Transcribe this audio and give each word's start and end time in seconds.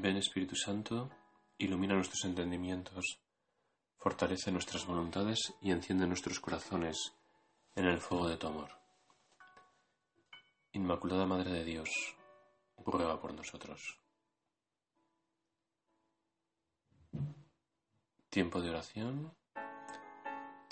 Ven 0.00 0.16
Espíritu 0.16 0.56
Santo, 0.56 1.08
ilumina 1.56 1.94
nuestros 1.94 2.24
entendimientos, 2.24 3.20
fortalece 3.96 4.50
nuestras 4.50 4.84
voluntades 4.86 5.54
y 5.60 5.70
enciende 5.70 6.04
nuestros 6.06 6.40
corazones 6.40 7.14
en 7.76 7.84
el 7.86 8.00
fuego 8.00 8.28
de 8.28 8.36
tu 8.36 8.48
amor. 8.48 8.70
Inmaculada 10.72 11.26
Madre 11.26 11.52
de 11.52 11.64
Dios, 11.64 11.88
ruega 12.84 13.20
por 13.20 13.34
nosotros. 13.34 14.00
Tiempo 18.28 18.60
de 18.60 18.70
oración, 18.70 19.32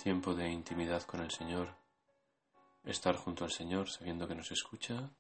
tiempo 0.03 0.35
de 0.35 0.51
intimidad 0.51 1.05
con 1.05 1.21
el 1.21 1.31
Señor, 1.31 1.77
estar 2.83 3.15
junto 3.15 3.45
al 3.45 3.53
Señor 3.53 3.89
sabiendo 3.89 4.27
que 4.27 4.35
nos 4.35 4.51
escucha, 4.51 5.11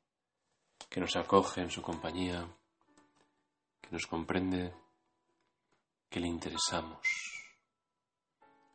que 0.90 1.00
nos 1.00 1.14
acoge 1.14 1.60
en 1.60 1.70
su 1.70 1.82
compañía 1.82 2.48
nos 3.92 4.06
comprende, 4.06 4.72
que 6.08 6.18
le 6.18 6.26
interesamos. 6.26 7.06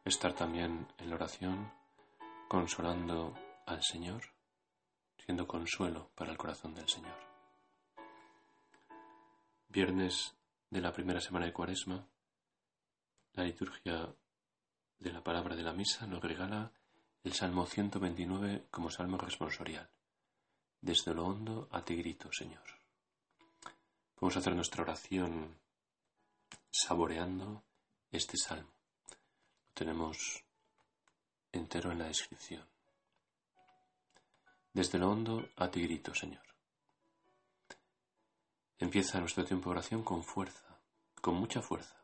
Estar 0.06 0.34
también 0.34 0.88
en 1.00 1.10
la 1.10 1.16
oración 1.16 1.74
consolando 2.48 3.34
al 3.66 3.82
Señor, 3.84 4.22
siendo 5.18 5.48
consuelo 5.48 6.12
para 6.14 6.32
el 6.32 6.38
corazón 6.38 6.76
del 6.76 6.88
Señor. 6.88 7.18
Viernes 9.70 10.36
de 10.70 10.82
la 10.82 10.94
primera 10.94 11.20
semana 11.20 11.48
de 11.48 11.54
Cuaresma, 11.54 12.08
la 13.34 13.44
liturgia 13.44 14.14
de 15.00 15.12
la 15.12 15.24
palabra 15.24 15.56
de 15.56 15.64
la 15.64 15.74
misa 15.74 16.06
nos 16.06 16.22
regala 16.22 16.72
el 17.24 17.34
Salmo 17.34 17.66
129 17.66 18.68
como 18.70 18.92
salmo 18.92 19.18
responsorial. 19.18 19.90
Desde 20.80 21.16
lo 21.16 21.26
hondo 21.26 21.68
a 21.72 21.84
ti 21.84 21.96
grito, 21.96 22.32
Señor. 22.32 22.77
Vamos 24.20 24.36
a 24.36 24.40
hacer 24.40 24.56
nuestra 24.56 24.82
oración 24.82 25.56
saboreando 26.72 27.64
este 28.10 28.36
salmo. 28.36 28.74
Lo 29.10 29.74
tenemos 29.76 30.44
entero 31.52 31.92
en 31.92 32.00
la 32.00 32.08
descripción. 32.08 32.68
Desde 34.74 34.98
lo 34.98 35.12
hondo 35.12 35.50
a 35.56 35.70
ti 35.70 35.84
grito, 35.84 36.16
Señor. 36.16 36.42
Empieza 38.80 39.20
nuestro 39.20 39.46
tiempo 39.46 39.70
de 39.70 39.78
oración 39.78 40.04
con 40.04 40.24
fuerza, 40.24 40.80
con 41.22 41.36
mucha 41.36 41.62
fuerza, 41.62 42.04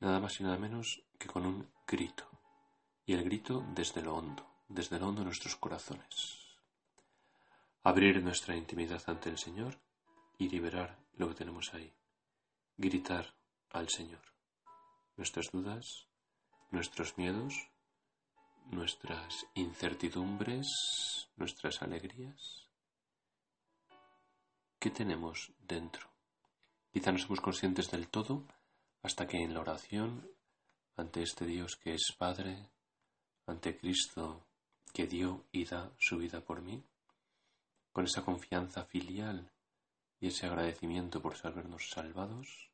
nada 0.00 0.18
más 0.18 0.40
y 0.40 0.42
nada 0.42 0.56
menos 0.56 1.02
que 1.16 1.28
con 1.28 1.46
un 1.46 1.70
grito. 1.86 2.28
Y 3.06 3.12
el 3.12 3.22
grito 3.22 3.64
desde 3.74 4.02
lo 4.02 4.16
hondo, 4.16 4.46
desde 4.68 4.98
lo 4.98 5.08
hondo 5.08 5.20
de 5.20 5.26
nuestros 5.26 5.54
corazones. 5.54 6.56
Abrir 7.84 8.20
nuestra 8.20 8.56
intimidad 8.56 9.02
ante 9.06 9.30
el 9.30 9.38
Señor 9.38 9.78
y 10.38 10.48
liberar 10.48 10.98
lo 11.20 11.28
que 11.28 11.34
tenemos 11.34 11.72
ahí. 11.74 11.92
Gritar 12.78 13.34
al 13.72 13.90
Señor. 13.90 14.22
Nuestras 15.16 15.50
dudas, 15.52 16.06
nuestros 16.70 17.18
miedos, 17.18 17.52
nuestras 18.70 19.46
incertidumbres, 19.54 20.66
nuestras 21.36 21.82
alegrías. 21.82 22.70
¿Qué 24.78 24.90
tenemos 24.90 25.52
dentro? 25.60 26.08
Quizá 26.90 27.12
no 27.12 27.18
somos 27.18 27.42
conscientes 27.42 27.90
del 27.90 28.08
todo 28.08 28.46
hasta 29.02 29.26
que 29.26 29.36
en 29.36 29.52
la 29.52 29.60
oración, 29.60 30.26
ante 30.96 31.22
este 31.22 31.44
Dios 31.44 31.76
que 31.76 31.92
es 31.92 32.14
Padre, 32.16 32.70
ante 33.46 33.76
Cristo 33.76 34.46
que 34.94 35.06
dio 35.06 35.44
y 35.52 35.66
da 35.66 35.92
su 35.98 36.16
vida 36.16 36.40
por 36.40 36.62
mí, 36.62 36.82
con 37.92 38.06
esa 38.06 38.24
confianza 38.24 38.86
filial 38.86 39.52
y 40.20 40.28
ese 40.28 40.46
agradecimiento 40.46 41.22
por 41.22 41.34
sabernos 41.36 41.88
salvados, 41.88 42.70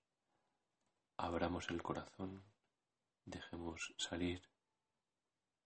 abramos 1.17 1.71
el 1.71 1.81
corazón, 1.81 2.45
dejemos 3.25 3.95
salir, 3.99 4.43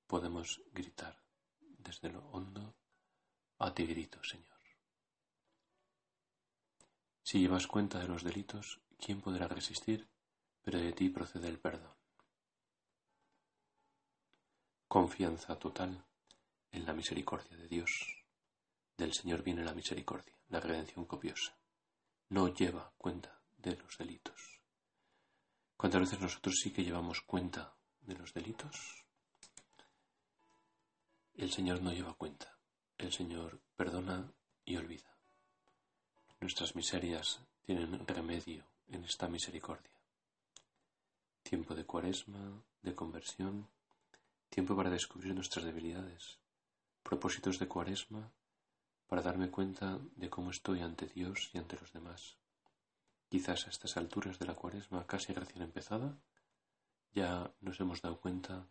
podemos 0.07 0.63
gritar 0.73 1.25
desde 1.79 2.11
lo 2.11 2.21
hondo, 2.29 2.77
a 3.59 3.73
ti 3.73 3.87
grito, 3.87 4.23
Señor. 4.23 4.47
Si 7.23 7.41
llevas 7.41 7.67
cuenta 7.67 7.99
de 7.99 8.09
los 8.09 8.25
delitos, 8.25 8.81
¿quién 8.99 9.21
podrá 9.21 9.49
resistir? 9.49 10.11
Pero 10.63 10.79
de 10.79 10.93
ti 10.93 11.09
procede 11.09 11.49
el 11.49 11.59
perdón. 11.59 11.95
Confianza 14.87 15.59
total 15.59 16.05
en 16.73 16.85
la 16.85 16.93
misericordia 16.93 17.57
de 17.57 17.69
Dios. 17.69 18.25
Del 18.97 19.15
Señor 19.15 19.43
viene 19.43 19.65
la 19.65 19.73
misericordia, 19.73 20.35
la 20.49 20.61
redención 20.61 21.07
copiosa 21.07 21.60
no 22.31 22.49
lleva 22.49 22.93
cuenta 22.97 23.41
de 23.59 23.77
los 23.77 23.99
delitos. 23.99 24.61
¿Cuántas 25.77 26.03
veces 26.03 26.21
nosotros 26.21 26.61
sí 26.63 26.73
que 26.73 26.85
llevamos 26.85 27.21
cuenta 27.23 27.75
de 28.03 28.15
los 28.15 28.33
delitos? 28.33 29.05
El 31.35 31.51
Señor 31.51 31.83
no 31.83 31.93
lleva 31.93 32.15
cuenta. 32.15 32.57
El 32.99 33.13
Señor 33.13 33.61
perdona 33.77 34.33
y 34.65 34.77
olvida. 34.77 35.17
Nuestras 36.41 36.77
miserias 36.77 37.41
tienen 37.63 38.07
remedio 38.07 38.65
en 38.89 39.05
esta 39.05 39.29
misericordia. 39.29 39.99
Tiempo 41.43 41.75
de 41.75 41.85
cuaresma, 41.85 42.63
de 42.83 42.95
conversión, 42.95 43.69
tiempo 44.49 44.77
para 44.77 44.91
descubrir 44.91 45.35
nuestras 45.35 45.65
debilidades, 45.65 46.39
propósitos 47.03 47.59
de 47.59 47.67
cuaresma 47.67 48.33
para 49.11 49.23
darme 49.23 49.51
cuenta 49.51 49.99
de 50.15 50.31
cómo 50.31 50.53
estoy 50.53 50.83
ante 50.83 51.07
Dios 51.07 51.51
y 51.53 51.59
ante 51.59 51.77
los 51.77 51.93
demás. 51.93 52.39
Quizás 53.29 53.67
a 53.67 53.71
estas 53.71 53.97
alturas 53.97 54.39
de 54.39 54.47
la 54.47 54.55
cuaresma 54.55 55.05
casi 55.05 55.33
recién 55.33 55.65
empezada, 55.65 56.17
ya 57.13 57.53
nos 57.61 57.81
hemos 57.81 58.01
dado 58.03 58.21
cuenta 58.21 58.69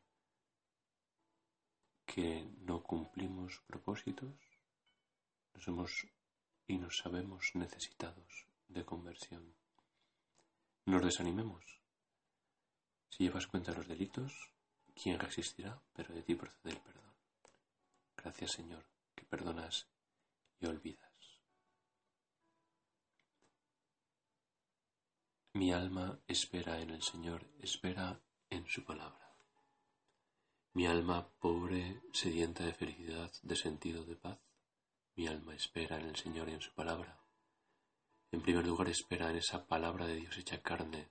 que 2.05 2.49
no 2.61 2.81
cumplimos 2.81 3.61
propósitos, 3.67 4.33
nos 5.53 5.67
hemos 5.67 6.07
y 6.67 6.77
nos 6.77 6.99
sabemos 6.99 7.51
necesitados 7.55 8.47
de 8.69 8.85
conversión. 8.85 9.53
Nos 10.85 11.03
desanimemos. 11.03 11.81
Si 13.09 13.25
llevas 13.25 13.45
cuenta 13.45 13.73
los 13.73 13.89
delitos, 13.89 14.53
¿quién 14.95 15.19
resistirá? 15.19 15.81
Pero 15.91 16.13
de 16.13 16.23
ti 16.23 16.35
procede 16.35 16.75
el 16.75 16.79
perdón. 16.79 17.13
Gracias 18.15 18.53
Señor, 18.53 18.85
que 19.13 19.25
perdonas 19.25 19.89
y 20.59 20.65
olvidas. 20.65 21.09
Mi 25.53 25.73
alma 25.73 26.19
espera 26.27 26.79
en 26.79 26.91
el 26.91 27.01
Señor, 27.01 27.49
espera 27.59 28.21
en 28.49 28.67
su 28.67 28.83
palabra. 28.83 29.35
Mi 30.73 30.85
alma 30.85 31.27
pobre, 31.39 32.01
sedienta 32.13 32.63
de 32.63 32.73
felicidad, 32.73 33.31
de 33.41 33.55
sentido 33.55 34.03
de 34.05 34.15
paz, 34.15 34.39
mi 35.15 35.27
alma 35.27 35.55
espera 35.55 35.99
en 35.99 36.05
el 36.05 36.15
Señor 36.15 36.49
y 36.49 36.53
en 36.53 36.61
su 36.61 36.73
palabra. 36.73 37.19
En 38.31 38.41
primer 38.41 38.65
lugar 38.65 38.89
espera 38.89 39.31
en 39.31 39.37
esa 39.37 39.67
palabra 39.67 40.05
de 40.05 40.15
Dios 40.17 40.37
hecha 40.37 40.61
carne, 40.61 41.09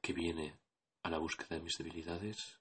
que 0.00 0.12
viene 0.12 0.58
a 1.02 1.10
la 1.10 1.18
búsqueda 1.18 1.56
de 1.56 1.62
mis 1.62 1.78
debilidades. 1.78 2.60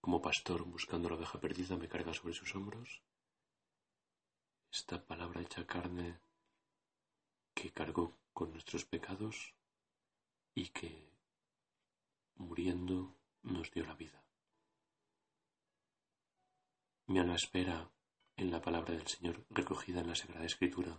Como 0.00 0.22
pastor 0.22 0.64
buscando 0.64 1.08
la 1.08 1.16
oveja 1.16 1.40
perdida 1.40 1.76
me 1.76 1.88
carga 1.88 2.14
sobre 2.14 2.34
sus 2.34 2.54
hombros 2.54 3.02
esta 4.80 4.98
palabra 4.98 5.42
hecha 5.42 5.66
carne 5.66 6.18
que 7.52 7.70
cargó 7.70 8.16
con 8.32 8.50
nuestros 8.50 8.86
pecados 8.86 9.54
y 10.54 10.70
que 10.70 11.12
muriendo 12.36 13.14
nos 13.42 13.70
dio 13.70 13.84
la 13.84 13.92
vida. 13.94 14.24
Mi 17.08 17.18
alma 17.18 17.34
espera 17.34 17.90
en 18.36 18.50
la 18.50 18.62
palabra 18.62 18.94
del 18.94 19.06
Señor 19.06 19.44
recogida 19.50 20.00
en 20.00 20.08
la 20.08 20.14
Sagrada 20.14 20.46
Escritura, 20.46 20.98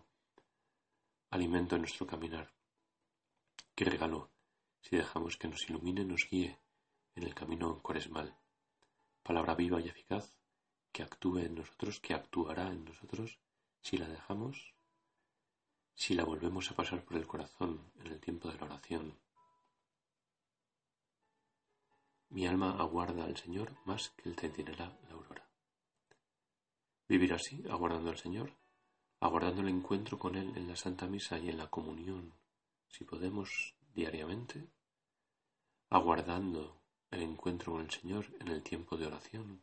alimento 1.32 1.76
en 1.76 1.82
nuestro 1.82 2.06
caminar. 2.06 2.54
Qué 3.74 3.86
regalo 3.86 4.30
si 4.82 4.96
dejamos 4.96 5.38
que 5.38 5.48
nos 5.48 5.68
ilumine, 5.68 6.06
nos 6.06 6.28
guíe 6.30 6.60
en 7.16 7.24
el 7.24 7.34
camino 7.34 7.82
cuaresmal. 7.82 8.38
Palabra 9.24 9.56
viva 9.56 9.82
y 9.82 9.88
eficaz 9.88 10.38
que 10.92 11.02
actúe 11.02 11.40
en 11.40 11.56
nosotros, 11.56 12.00
que 12.00 12.14
actuará 12.14 12.68
en 12.68 12.86
nosotros 12.86 13.40
si 13.82 13.98
la 13.98 14.08
dejamos, 14.08 14.74
si 15.96 16.14
la 16.14 16.24
volvemos 16.24 16.72
a 16.72 16.76
pasar 16.76 17.04
por 17.04 17.18
el 17.18 17.28
corazón 17.28 17.92
en 18.00 18.08
el 18.08 18.20
tiempo 18.20 18.50
de 18.50 18.58
la 18.58 18.66
oración. 18.66 19.20
Mi 22.30 22.48
alma 22.48 22.78
aguarda 22.80 23.26
al 23.26 23.36
Señor 23.36 23.76
más 23.86 24.10
que 24.12 24.30
el 24.30 24.38
centinela 24.38 24.98
la 25.08 25.14
aurora. 25.14 25.50
Vivir 27.08 27.34
así, 27.34 27.62
aguardando 27.70 28.10
al 28.10 28.18
Señor, 28.18 28.56
aguardando 29.20 29.62
el 29.62 29.68
encuentro 29.68 30.18
con 30.18 30.36
Él 30.36 30.56
en 30.56 30.68
la 30.68 30.76
Santa 30.76 31.08
Misa 31.08 31.38
y 31.38 31.50
en 31.50 31.58
la 31.58 31.70
comunión, 31.70 32.34
si 32.88 33.04
podemos, 33.04 33.76
diariamente, 33.94 34.70
aguardando 35.90 36.82
el 37.10 37.24
encuentro 37.24 37.74
con 37.74 37.82
el 37.82 37.92
Señor 37.92 38.26
en 38.40 38.48
el 38.48 38.64
tiempo 38.64 38.96
de 38.96 39.08
oración, 39.08 39.62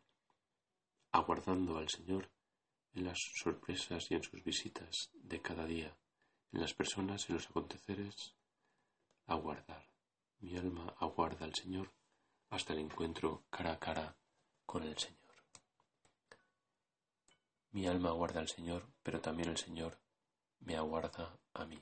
aguardando 1.10 1.78
al 1.78 1.88
Señor 1.88 2.28
en 2.94 3.04
las 3.04 3.18
sorpresas 3.34 4.10
y 4.10 4.14
en 4.14 4.22
sus 4.22 4.42
visitas 4.42 5.10
de 5.14 5.40
cada 5.40 5.66
día, 5.66 5.96
en 6.52 6.60
las 6.60 6.74
personas, 6.74 7.28
en 7.28 7.36
los 7.36 7.48
aconteceres, 7.48 8.34
aguardar. 9.26 9.86
Mi 10.40 10.56
alma 10.56 10.94
aguarda 10.98 11.44
al 11.44 11.54
Señor 11.54 11.92
hasta 12.50 12.72
el 12.72 12.80
encuentro 12.80 13.44
cara 13.50 13.72
a 13.72 13.78
cara 13.78 14.16
con 14.64 14.82
el 14.82 14.96
Señor. 14.96 15.18
Mi 17.72 17.86
alma 17.86 18.08
aguarda 18.10 18.40
al 18.40 18.48
Señor, 18.48 18.86
pero 19.02 19.20
también 19.20 19.50
el 19.50 19.58
Señor 19.58 19.98
me 20.60 20.76
aguarda 20.76 21.38
a 21.54 21.64
mí. 21.66 21.78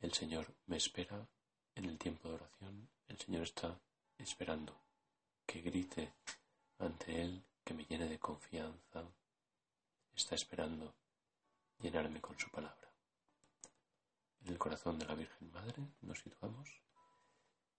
El 0.00 0.12
Señor 0.12 0.54
me 0.66 0.76
espera 0.76 1.28
en 1.74 1.84
el 1.86 1.98
tiempo 1.98 2.28
de 2.28 2.34
oración. 2.36 2.88
El 3.08 3.18
Señor 3.18 3.42
está 3.42 3.80
esperando 4.16 4.80
que 5.44 5.60
grite 5.60 6.14
ante 6.78 7.20
Él, 7.20 7.42
que 7.64 7.74
me 7.74 7.84
llene 7.84 8.08
de 8.08 8.18
confianza. 8.18 8.87
Está 10.28 10.36
esperando 10.36 10.94
llenarme 11.80 12.20
con 12.20 12.38
su 12.38 12.50
palabra. 12.50 12.92
En 14.42 14.48
el 14.48 14.58
corazón 14.58 14.98
de 14.98 15.06
la 15.06 15.14
Virgen 15.14 15.50
Madre 15.50 15.82
nos 16.02 16.18
situamos. 16.18 16.68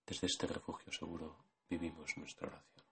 Desde 0.04 0.26
este 0.26 0.48
refugio 0.48 0.92
seguro 0.92 1.46
vivimos 1.70 2.18
nuestra 2.18 2.48
oración. 2.48 2.89